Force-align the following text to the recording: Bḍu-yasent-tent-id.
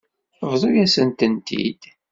Bḍu-yasent-tent-id. 0.49 1.81